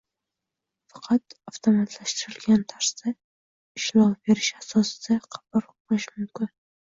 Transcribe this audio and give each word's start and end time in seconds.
faqat 0.93 1.35
avtomatlashtirilgan 1.49 2.63
tarzda 2.73 3.13
ishlov 3.81 4.09
berish 4.31 4.51
asosida 4.63 5.19
qaror 5.29 5.47
qabul 5.53 5.69
qilinishi 5.69 6.19
mumkin: 6.19 6.53